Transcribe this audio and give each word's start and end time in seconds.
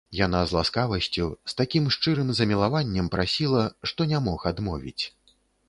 Яна 0.19 0.39
з 0.51 0.55
ласкавасцю, 0.57 1.27
з 1.53 1.55
такім 1.59 1.85
шчырым 1.97 2.33
замілаваннем 2.41 3.13
прасіла, 3.19 3.63
што 3.93 4.11
не 4.15 4.25
мог 4.27 4.51
адмовіць. 4.55 4.99